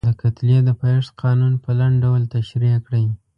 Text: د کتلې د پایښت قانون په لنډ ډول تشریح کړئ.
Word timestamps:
د 0.07 0.09
کتلې 0.21 0.57
د 0.67 0.69
پایښت 0.81 1.11
قانون 1.21 1.53
په 1.63 1.69
لنډ 1.79 1.95
ډول 2.03 2.21
تشریح 2.35 2.75
کړئ. 2.85 3.05